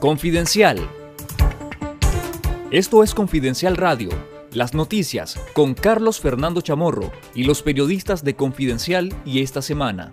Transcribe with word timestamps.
Confidencial. 0.00 0.88
Esto 2.70 3.02
es 3.02 3.14
Confidencial 3.14 3.76
Radio, 3.76 4.10
las 4.52 4.72
noticias 4.72 5.36
con 5.54 5.74
Carlos 5.74 6.20
Fernando 6.20 6.60
Chamorro 6.60 7.10
y 7.34 7.42
los 7.42 7.62
periodistas 7.62 8.22
de 8.22 8.36
Confidencial 8.36 9.12
y 9.24 9.42
esta 9.42 9.60
semana. 9.60 10.12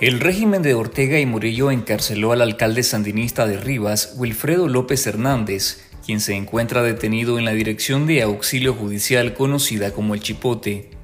El 0.00 0.18
régimen 0.18 0.62
de 0.62 0.74
Ortega 0.74 1.20
y 1.20 1.26
Murillo 1.26 1.70
encarceló 1.70 2.32
al 2.32 2.42
alcalde 2.42 2.82
sandinista 2.82 3.46
de 3.46 3.58
Rivas, 3.58 4.14
Wilfredo 4.16 4.66
López 4.66 5.06
Hernández, 5.06 5.84
quien 6.04 6.18
se 6.18 6.34
encuentra 6.34 6.82
detenido 6.82 7.38
en 7.38 7.44
la 7.44 7.52
dirección 7.52 8.08
de 8.08 8.22
auxilio 8.22 8.74
judicial 8.74 9.32
conocida 9.34 9.92
como 9.92 10.14
el 10.14 10.20
Chipote. 10.22 10.97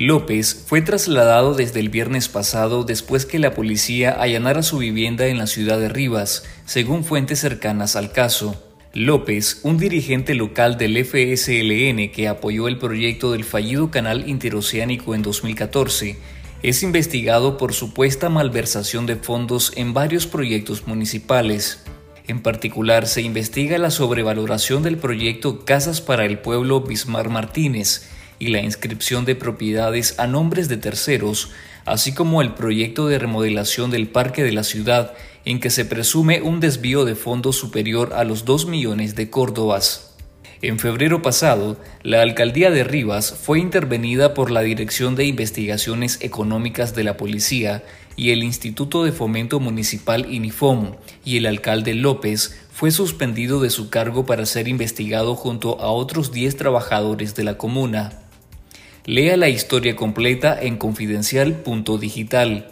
López 0.00 0.64
fue 0.66 0.80
trasladado 0.80 1.52
desde 1.52 1.78
el 1.78 1.90
viernes 1.90 2.30
pasado 2.30 2.84
después 2.84 3.26
que 3.26 3.38
la 3.38 3.52
policía 3.52 4.10
allanara 4.12 4.62
su 4.62 4.78
vivienda 4.78 5.26
en 5.26 5.36
la 5.36 5.46
ciudad 5.46 5.78
de 5.78 5.90
Rivas, 5.90 6.42
según 6.64 7.04
fuentes 7.04 7.40
cercanas 7.40 7.96
al 7.96 8.10
caso. 8.10 8.64
López, 8.94 9.60
un 9.62 9.76
dirigente 9.76 10.34
local 10.34 10.78
del 10.78 11.04
FSLN 11.04 12.12
que 12.12 12.28
apoyó 12.28 12.66
el 12.66 12.78
proyecto 12.78 13.32
del 13.32 13.44
fallido 13.44 13.90
canal 13.90 14.26
interoceánico 14.26 15.14
en 15.14 15.20
2014, 15.20 16.16
es 16.62 16.82
investigado 16.82 17.58
por 17.58 17.74
supuesta 17.74 18.30
malversación 18.30 19.04
de 19.04 19.16
fondos 19.16 19.70
en 19.76 19.92
varios 19.92 20.26
proyectos 20.26 20.86
municipales. 20.86 21.84
En 22.26 22.40
particular, 22.40 23.06
se 23.06 23.20
investiga 23.20 23.76
la 23.76 23.90
sobrevaloración 23.90 24.82
del 24.82 24.96
proyecto 24.96 25.66
Casas 25.66 26.00
para 26.00 26.24
el 26.24 26.38
Pueblo 26.38 26.80
Bismar 26.80 27.28
Martínez 27.28 28.09
y 28.40 28.48
la 28.48 28.60
inscripción 28.62 29.24
de 29.24 29.36
propiedades 29.36 30.18
a 30.18 30.26
nombres 30.26 30.68
de 30.68 30.78
terceros, 30.78 31.50
así 31.84 32.12
como 32.12 32.42
el 32.42 32.54
proyecto 32.54 33.06
de 33.06 33.20
remodelación 33.20 33.92
del 33.92 34.08
parque 34.08 34.42
de 34.42 34.50
la 34.50 34.64
ciudad, 34.64 35.14
en 35.44 35.60
que 35.60 35.70
se 35.70 35.84
presume 35.84 36.42
un 36.42 36.58
desvío 36.58 37.04
de 37.04 37.14
fondos 37.14 37.56
superior 37.56 38.12
a 38.14 38.24
los 38.24 38.44
2 38.44 38.66
millones 38.66 39.14
de 39.14 39.30
córdobas. 39.30 40.16
En 40.62 40.78
febrero 40.78 41.22
pasado, 41.22 41.78
la 42.02 42.20
alcaldía 42.20 42.70
de 42.70 42.84
Rivas 42.84 43.32
fue 43.32 43.60
intervenida 43.60 44.34
por 44.34 44.50
la 44.50 44.60
Dirección 44.60 45.16
de 45.16 45.24
Investigaciones 45.24 46.18
Económicas 46.20 46.94
de 46.94 47.04
la 47.04 47.16
Policía 47.16 47.82
y 48.16 48.30
el 48.30 48.42
Instituto 48.42 49.04
de 49.04 49.12
Fomento 49.12 49.60
Municipal 49.60 50.30
INIFOM, 50.30 50.96
y 51.24 51.38
el 51.38 51.46
alcalde 51.46 51.94
López 51.94 52.58
fue 52.72 52.90
suspendido 52.90 53.60
de 53.60 53.70
su 53.70 53.88
cargo 53.88 54.26
para 54.26 54.44
ser 54.44 54.68
investigado 54.68 55.34
junto 55.34 55.80
a 55.80 55.90
otros 55.90 56.32
10 56.32 56.56
trabajadores 56.56 57.34
de 57.34 57.44
la 57.44 57.56
comuna. 57.56 58.29
Lea 59.06 59.38
la 59.38 59.48
historia 59.48 59.96
completa 59.96 60.58
en 60.60 60.76
confidencial.digital. 60.76 62.70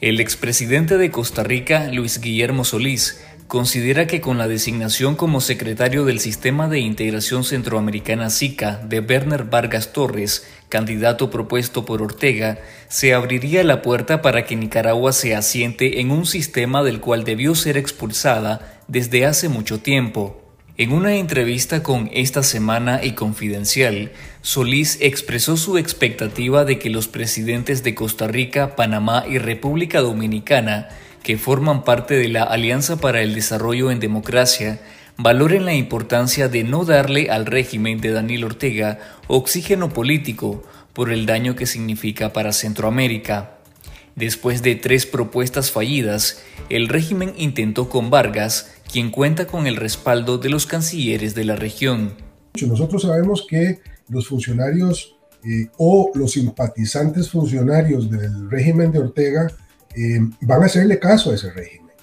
El 0.00 0.18
expresidente 0.18 0.98
de 0.98 1.12
Costa 1.12 1.44
Rica, 1.44 1.88
Luis 1.92 2.20
Guillermo 2.20 2.64
Solís, 2.64 3.22
considera 3.46 4.08
que 4.08 4.20
con 4.20 4.36
la 4.36 4.48
designación 4.48 5.14
como 5.14 5.40
secretario 5.40 6.04
del 6.04 6.18
Sistema 6.18 6.68
de 6.68 6.80
Integración 6.80 7.44
Centroamericana 7.44 8.30
SICA 8.30 8.78
de 8.78 8.98
Werner 8.98 9.44
Vargas 9.44 9.92
Torres, 9.92 10.44
candidato 10.68 11.30
propuesto 11.30 11.84
por 11.84 12.02
Ortega, 12.02 12.58
se 12.88 13.14
abriría 13.14 13.62
la 13.62 13.80
puerta 13.80 14.22
para 14.22 14.44
que 14.44 14.56
Nicaragua 14.56 15.12
se 15.12 15.36
asiente 15.36 16.00
en 16.00 16.10
un 16.10 16.26
sistema 16.26 16.82
del 16.82 17.00
cual 17.00 17.22
debió 17.22 17.54
ser 17.54 17.76
expulsada 17.76 18.82
desde 18.88 19.24
hace 19.24 19.48
mucho 19.48 19.78
tiempo. 19.78 20.45
En 20.78 20.92
una 20.92 21.14
entrevista 21.14 21.82
con 21.82 22.10
Esta 22.12 22.42
Semana 22.42 23.00
y 23.02 23.12
Confidencial, 23.12 24.12
Solís 24.42 24.98
expresó 25.00 25.56
su 25.56 25.78
expectativa 25.78 26.66
de 26.66 26.78
que 26.78 26.90
los 26.90 27.08
presidentes 27.08 27.82
de 27.82 27.94
Costa 27.94 28.28
Rica, 28.28 28.76
Panamá 28.76 29.24
y 29.26 29.38
República 29.38 30.02
Dominicana 30.02 30.90
que 31.22 31.38
forman 31.38 31.82
parte 31.82 32.14
de 32.14 32.28
la 32.28 32.42
Alianza 32.42 33.00
para 33.00 33.22
el 33.22 33.34
Desarrollo 33.34 33.90
en 33.90 34.00
Democracia 34.00 34.80
valoren 35.16 35.64
la 35.64 35.72
importancia 35.72 36.48
de 36.48 36.62
no 36.62 36.84
darle 36.84 37.30
al 37.30 37.46
régimen 37.46 38.02
de 38.02 38.10
Daniel 38.10 38.44
Ortega 38.44 38.98
oxígeno 39.28 39.88
político 39.88 40.62
por 40.92 41.10
el 41.10 41.24
daño 41.24 41.56
que 41.56 41.64
significa 41.64 42.34
para 42.34 42.52
Centroamérica. 42.52 43.56
Después 44.14 44.62
de 44.62 44.74
tres 44.76 45.06
propuestas 45.06 45.70
fallidas, 45.70 46.42
el 46.68 46.88
régimen 46.88 47.34
intentó 47.36 47.88
con 47.88 48.08
Vargas, 48.08 48.75
quien 48.90 49.10
cuenta 49.10 49.46
con 49.46 49.66
el 49.66 49.76
respaldo 49.76 50.38
de 50.38 50.48
los 50.48 50.66
cancilleres 50.66 51.34
de 51.34 51.44
la 51.44 51.56
región. 51.56 52.14
Nosotros 52.66 53.02
sabemos 53.02 53.46
que 53.48 53.80
los 54.08 54.28
funcionarios 54.28 55.16
eh, 55.44 55.68
o 55.76 56.10
los 56.14 56.32
simpatizantes 56.32 57.30
funcionarios 57.30 58.10
del 58.10 58.50
régimen 58.50 58.90
de 58.92 58.98
Ortega 58.98 59.48
eh, 59.94 60.18
van 60.42 60.62
a 60.62 60.66
hacerle 60.66 60.98
caso 60.98 61.30
a 61.30 61.34
ese 61.34 61.50
régimen. 61.52 61.94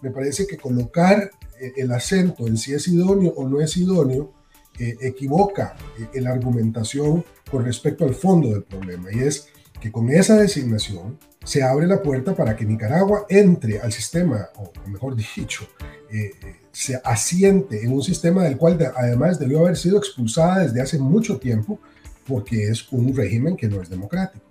Me 0.00 0.10
parece 0.10 0.46
que 0.46 0.56
colocar 0.56 1.30
eh, 1.60 1.72
el 1.76 1.92
acento 1.92 2.46
en 2.46 2.56
si 2.56 2.72
es 2.72 2.88
idóneo 2.88 3.32
o 3.36 3.48
no 3.48 3.60
es 3.60 3.76
idóneo 3.76 4.32
eh, 4.78 4.96
equivoca 5.02 5.76
la 6.14 6.30
argumentación 6.30 7.24
con 7.50 7.64
respecto 7.64 8.06
al 8.06 8.14
fondo 8.14 8.48
del 8.48 8.62
problema 8.62 9.12
y 9.12 9.18
es 9.18 9.48
que 9.78 9.92
con 9.92 10.08
esa 10.08 10.36
designación 10.36 11.18
se 11.44 11.62
abre 11.62 11.86
la 11.86 12.02
puerta 12.02 12.34
para 12.34 12.56
que 12.56 12.64
Nicaragua 12.64 13.26
entre 13.28 13.80
al 13.80 13.92
sistema, 13.92 14.48
o 14.56 14.72
mejor 14.88 15.16
dicho, 15.16 15.68
se 16.72 17.00
asiente 17.04 17.82
en 17.82 17.92
un 17.92 18.02
sistema 18.02 18.44
del 18.44 18.56
cual 18.56 18.78
además 18.96 19.38
debió 19.38 19.60
haber 19.60 19.76
sido 19.76 19.98
expulsada 19.98 20.60
desde 20.60 20.80
hace 20.80 20.98
mucho 20.98 21.38
tiempo 21.38 21.78
porque 22.26 22.68
es 22.68 22.90
un 22.92 23.14
régimen 23.14 23.56
que 23.56 23.68
no 23.68 23.82
es 23.82 23.90
democrático. 23.90 24.44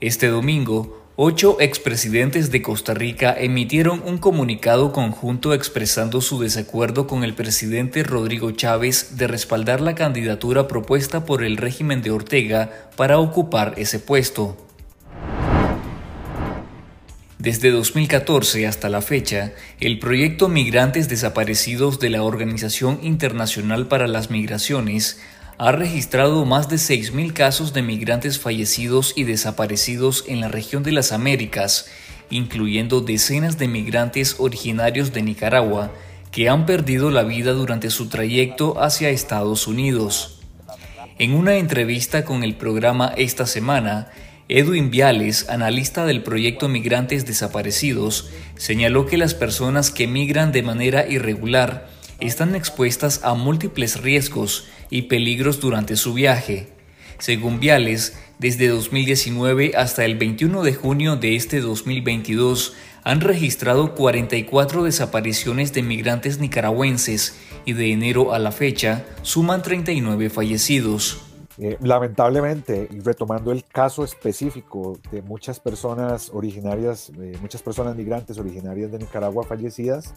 Este 0.00 0.28
domingo, 0.28 1.06
Ocho 1.18 1.56
expresidentes 1.60 2.52
de 2.52 2.60
Costa 2.60 2.92
Rica 2.92 3.34
emitieron 3.38 4.02
un 4.04 4.18
comunicado 4.18 4.92
conjunto 4.92 5.54
expresando 5.54 6.20
su 6.20 6.38
desacuerdo 6.42 7.06
con 7.06 7.24
el 7.24 7.32
presidente 7.32 8.02
Rodrigo 8.02 8.50
Chávez 8.50 9.16
de 9.16 9.26
respaldar 9.26 9.80
la 9.80 9.94
candidatura 9.94 10.68
propuesta 10.68 11.24
por 11.24 11.42
el 11.42 11.56
régimen 11.56 12.02
de 12.02 12.10
Ortega 12.10 12.90
para 12.96 13.18
ocupar 13.18 13.72
ese 13.78 13.98
puesto. 13.98 14.58
Desde 17.46 17.70
2014 17.70 18.66
hasta 18.66 18.88
la 18.88 19.00
fecha, 19.00 19.52
el 19.78 20.00
proyecto 20.00 20.48
Migrantes 20.48 21.08
Desaparecidos 21.08 22.00
de 22.00 22.10
la 22.10 22.24
Organización 22.24 22.98
Internacional 23.04 23.86
para 23.86 24.08
las 24.08 24.32
Migraciones 24.32 25.20
ha 25.56 25.70
registrado 25.70 26.44
más 26.44 26.68
de 26.68 26.74
6.000 26.74 27.32
casos 27.34 27.72
de 27.72 27.82
migrantes 27.82 28.40
fallecidos 28.40 29.12
y 29.14 29.22
desaparecidos 29.22 30.24
en 30.26 30.40
la 30.40 30.48
región 30.48 30.82
de 30.82 30.90
las 30.90 31.12
Américas, 31.12 31.86
incluyendo 32.30 33.00
decenas 33.00 33.58
de 33.58 33.68
migrantes 33.68 34.34
originarios 34.40 35.12
de 35.12 35.22
Nicaragua 35.22 35.92
que 36.32 36.48
han 36.48 36.66
perdido 36.66 37.12
la 37.12 37.22
vida 37.22 37.52
durante 37.52 37.90
su 37.90 38.08
trayecto 38.08 38.82
hacia 38.82 39.10
Estados 39.10 39.68
Unidos. 39.68 40.40
En 41.20 41.32
una 41.32 41.54
entrevista 41.54 42.24
con 42.24 42.42
el 42.42 42.56
programa 42.56 43.12
esta 43.16 43.46
semana, 43.46 44.10
Edwin 44.48 44.92
Viales, 44.92 45.48
analista 45.48 46.06
del 46.06 46.22
proyecto 46.22 46.68
Migrantes 46.68 47.26
Desaparecidos, 47.26 48.30
señaló 48.54 49.06
que 49.06 49.16
las 49.16 49.34
personas 49.34 49.90
que 49.90 50.06
migran 50.06 50.52
de 50.52 50.62
manera 50.62 51.08
irregular 51.08 51.88
están 52.20 52.54
expuestas 52.54 53.24
a 53.24 53.34
múltiples 53.34 54.00
riesgos 54.00 54.68
y 54.88 55.02
peligros 55.02 55.58
durante 55.58 55.96
su 55.96 56.14
viaje. 56.14 56.68
Según 57.18 57.58
Viales, 57.58 58.16
desde 58.38 58.68
2019 58.68 59.72
hasta 59.76 60.04
el 60.04 60.16
21 60.16 60.62
de 60.62 60.74
junio 60.74 61.16
de 61.16 61.34
este 61.34 61.60
2022 61.60 62.74
han 63.02 63.22
registrado 63.22 63.96
44 63.96 64.84
desapariciones 64.84 65.72
de 65.72 65.82
migrantes 65.82 66.38
nicaragüenses 66.38 67.36
y 67.64 67.72
de 67.72 67.90
enero 67.90 68.32
a 68.32 68.38
la 68.38 68.52
fecha 68.52 69.06
suman 69.22 69.62
39 69.62 70.30
fallecidos. 70.30 71.22
Eh, 71.58 71.78
lamentablemente, 71.80 72.88
retomando 73.02 73.50
el 73.50 73.64
caso 73.64 74.04
específico 74.04 74.98
de 75.10 75.22
muchas 75.22 75.58
personas 75.58 76.30
originarias, 76.32 77.10
muchas 77.40 77.62
personas 77.62 77.96
migrantes 77.96 78.38
originarias 78.38 78.92
de 78.92 78.98
Nicaragua 78.98 79.42
fallecidas, 79.42 80.14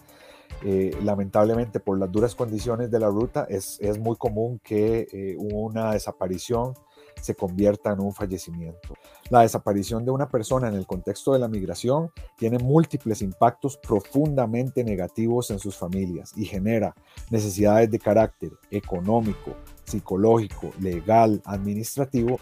eh, 0.66 0.92
lamentablemente 1.04 1.80
por 1.80 1.98
las 1.98 2.12
duras 2.12 2.36
condiciones 2.36 2.92
de 2.92 3.00
la 3.00 3.08
ruta 3.08 3.46
es, 3.48 3.78
es 3.80 3.98
muy 3.98 4.18
común 4.18 4.60
que 4.62 5.08
eh, 5.14 5.38
una 5.38 5.94
desaparición 5.94 6.74
se 7.22 7.36
convierta 7.36 7.92
en 7.92 8.00
un 8.00 8.14
fallecimiento. 8.14 8.94
La 9.30 9.42
desaparición 9.42 10.06
de 10.06 10.12
una 10.12 10.28
persona 10.28 10.68
en 10.68 10.76
el 10.76 10.86
contexto 10.86 11.34
de 11.34 11.40
la 11.40 11.48
migración 11.48 12.12
tiene 12.38 12.58
múltiples 12.60 13.22
impactos 13.22 13.78
profundamente 13.78 14.84
negativos 14.84 15.52
en 15.52 15.60
sus 15.60 15.76
familias 15.76 16.34
y 16.36 16.46
genera 16.46 16.96
necesidades 17.30 17.92
de 17.92 18.00
carácter 18.00 18.52
económico, 18.72 19.56
psicológico, 19.84 20.72
legal, 20.80 21.42
administrativo. 21.46 22.40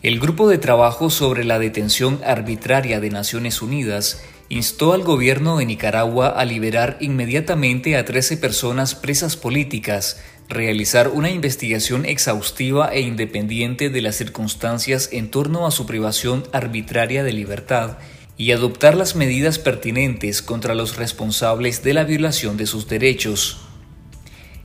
El 0.00 0.20
Grupo 0.20 0.48
de 0.48 0.58
Trabajo 0.58 1.10
sobre 1.10 1.44
la 1.44 1.58
Detención 1.58 2.20
Arbitraria 2.24 3.00
de 3.00 3.10
Naciones 3.10 3.62
Unidas 3.62 4.22
instó 4.48 4.92
al 4.92 5.02
gobierno 5.02 5.58
de 5.58 5.66
Nicaragua 5.66 6.28
a 6.28 6.44
liberar 6.44 6.96
inmediatamente 7.00 7.96
a 7.96 8.04
13 8.04 8.36
personas 8.36 8.94
presas 8.94 9.36
políticas 9.36 10.22
realizar 10.48 11.08
una 11.08 11.30
investigación 11.30 12.06
exhaustiva 12.06 12.88
e 12.92 13.00
independiente 13.00 13.90
de 13.90 14.00
las 14.00 14.16
circunstancias 14.16 15.10
en 15.12 15.30
torno 15.30 15.66
a 15.66 15.70
su 15.70 15.84
privación 15.84 16.44
arbitraria 16.52 17.22
de 17.22 17.32
libertad 17.32 17.98
y 18.38 18.52
adoptar 18.52 18.96
las 18.96 19.14
medidas 19.14 19.58
pertinentes 19.58 20.40
contra 20.42 20.74
los 20.74 20.96
responsables 20.96 21.82
de 21.82 21.92
la 21.92 22.04
violación 22.04 22.56
de 22.56 22.66
sus 22.66 22.88
derechos. 22.88 23.58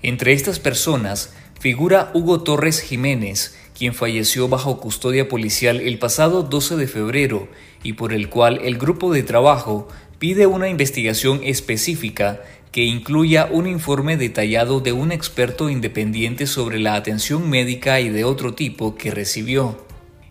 Entre 0.02 0.34
estas 0.34 0.60
personas 0.60 1.34
figura 1.60 2.12
Hugo 2.14 2.44
Torres 2.44 2.82
Jiménez, 2.82 3.56
quien 3.78 3.94
falleció 3.94 4.48
bajo 4.48 4.80
custodia 4.80 5.28
policial 5.28 5.80
el 5.80 5.98
pasado 5.98 6.44
12 6.44 6.76
de 6.76 6.88
febrero 6.88 7.48
y 7.84 7.94
por 7.94 8.14
el 8.14 8.30
cual 8.30 8.60
el 8.64 8.78
grupo 8.78 9.12
de 9.12 9.24
trabajo 9.24 9.88
pide 10.20 10.46
una 10.46 10.70
investigación 10.70 11.42
específica 11.44 12.42
que 12.74 12.84
incluya 12.84 13.48
un 13.52 13.68
informe 13.68 14.18
detallado 14.18 14.80
de 14.80 14.94
un 14.94 15.12
experto 15.12 15.70
independiente 15.70 16.48
sobre 16.48 16.80
la 16.80 16.96
atención 16.96 17.48
médica 17.48 18.02
y 18.02 18.10
de 18.10 18.24
otro 18.24 18.56
tipo 18.56 18.96
que 18.96 19.12
recibió. 19.12 19.86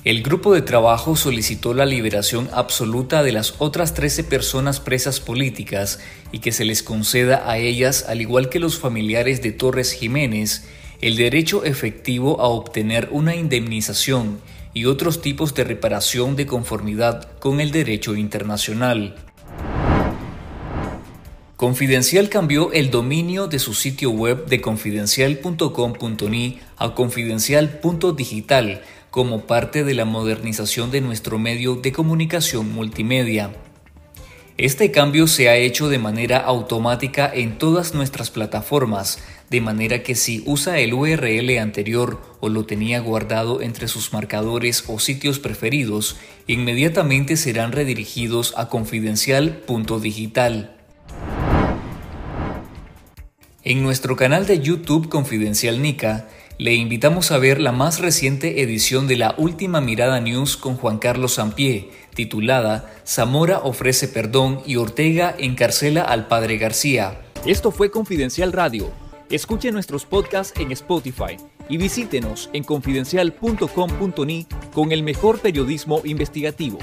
El 0.05 0.25
grupo 0.25 0.53
de 0.53 0.63
trabajo 0.63 1.15
solicitó 1.15 1.73
la 1.73 1.87
liberación 1.87 2.51
absoluta 2.53 3.23
de 3.23 3.31
las 3.31 3.55
otras 3.61 3.95
13 3.95 4.25
personas 4.25 4.81
presas 4.81 5.21
políticas 5.21 6.01
y 6.33 6.41
que 6.41 6.51
se 6.51 6.65
les 6.65 6.83
conceda 6.83 7.49
a 7.49 7.59
ellas, 7.59 8.07
al 8.09 8.21
igual 8.21 8.49
que 8.49 8.59
los 8.59 8.77
familiares 8.77 9.41
de 9.41 9.53
Torres 9.53 9.93
Jiménez, 9.93 10.65
el 11.01 11.15
derecho 11.15 11.63
efectivo 11.65 12.41
a 12.41 12.49
obtener 12.49 13.09
una 13.13 13.37
indemnización 13.37 14.41
y 14.75 14.87
otros 14.87 15.23
tipos 15.23 15.55
de 15.55 15.63
reparación 15.63 16.35
de 16.35 16.47
conformidad 16.47 17.39
con 17.39 17.61
el 17.61 17.71
derecho 17.71 18.17
internacional. 18.17 19.15
Confidencial 21.63 22.29
cambió 22.29 22.73
el 22.73 22.91
dominio 22.91 23.47
de 23.47 23.61
su 23.61 23.73
sitio 23.73 24.11
web 24.11 24.47
de 24.47 24.61
confidencial.com.ni 24.61 26.59
a 26.77 26.93
confidencial.digital 26.93 28.83
como 29.13 29.47
parte 29.47 29.85
de 29.85 29.95
la 29.95 30.05
modernización 30.05 30.91
de 30.91 31.01
nuestro 31.01 31.39
medio 31.39 31.77
de 31.77 31.93
comunicación 31.93 32.73
multimedia. 32.73 33.53
Este 34.59 34.91
cambio 34.91 35.29
se 35.29 35.51
ha 35.51 35.57
hecho 35.57 35.89
de 35.89 36.01
manera 36.01 36.39
automática 36.39 37.31
en 37.33 37.59
todas 37.59 37.95
nuestras 37.95 38.33
plataformas, 38.33 39.21
de 39.49 39.61
manera 39.61 40.03
que 40.03 40.17
si 40.17 40.43
usa 40.45 40.81
el 40.81 40.95
URL 40.95 41.61
anterior 41.61 42.21
o 42.41 42.49
lo 42.49 42.67
tenía 42.67 42.99
guardado 42.99 43.63
entre 43.63 43.87
sus 43.87 44.13
marcadores 44.13 44.83
o 44.89 44.99
sitios 44.99 45.39
preferidos, 45.39 46.17
inmediatamente 46.49 47.37
serán 47.37 47.71
redirigidos 47.71 48.53
a 48.57 48.69
confidencial.digital. 48.69 50.82
En 53.65 53.81
nuestro 53.81 54.17
canal 54.17 54.45
de 54.45 54.59
YouTube 54.59 55.09
Confidencial 55.09 55.81
Nica, 55.81 56.27
le 56.59 56.75
invitamos 56.75 57.31
a 57.31 57.39
ver 57.39 57.61
la 57.61 57.71
más 57.71 58.01
reciente 58.01 58.61
edición 58.61 59.07
de 59.07 59.17
la 59.17 59.37
Última 59.39 59.81
Mirada 59.81 60.19
News 60.19 60.57
con 60.57 60.75
Juan 60.75 60.99
Carlos 60.99 61.35
Sampié, 61.35 61.91
titulada 62.13 62.93
Zamora 63.07 63.61
ofrece 63.61 64.09
perdón 64.09 64.63
y 64.67 64.75
Ortega 64.75 65.33
encarcela 65.39 66.03
al 66.03 66.27
padre 66.27 66.59
García. 66.59 67.21
Esto 67.47 67.71
fue 67.71 67.93
Confidencial 67.93 68.53
Radio. 68.53 68.91
Escuche 69.31 69.71
nuestros 69.71 70.07
podcasts 70.07 70.59
en 70.59 70.73
Spotify 70.73 71.37
y 71.69 71.77
visítenos 71.77 72.51
en 72.53 72.65
confidencial.com.ni 72.65 74.47
con 74.75 74.91
el 74.91 75.05
mejor 75.05 75.39
periodismo 75.39 76.01
investigativo. 76.03 76.81